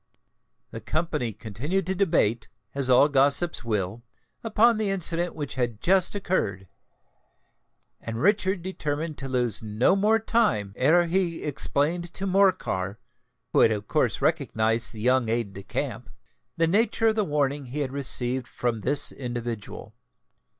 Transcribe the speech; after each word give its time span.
The 0.71 0.81
company 0.81 1.31
continued 1.31 1.85
to 1.85 1.93
debate, 1.93 2.47
as 2.73 2.89
all 2.89 3.07
gossips 3.07 3.63
will, 3.63 4.01
upon 4.43 4.77
the 4.77 4.89
incident 4.89 5.35
which 5.35 5.53
had 5.53 5.79
just 5.79 6.15
occurred; 6.15 6.67
and 8.01 8.19
Richard 8.19 8.63
determined 8.63 9.19
to 9.19 9.29
lose 9.29 9.61
no 9.61 9.95
more 9.95 10.17
time 10.17 10.73
ere 10.75 11.05
he 11.05 11.43
explained 11.43 12.11
to 12.15 12.25
Morcar, 12.25 12.97
who 13.53 13.59
had 13.59 13.69
of 13.69 13.87
course 13.87 14.23
recognised 14.23 14.91
the 14.91 15.01
young 15.01 15.29
aide 15.29 15.53
de 15.53 15.61
camp, 15.61 16.09
the 16.57 16.65
nature 16.65 17.09
of 17.09 17.13
the 17.15 17.23
warning 17.23 17.67
he 17.67 17.81
had 17.81 17.91
received 17.91 18.47
from 18.47 18.79
this 18.79 19.11
individual. 19.11 19.93